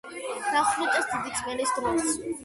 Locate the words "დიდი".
1.11-1.33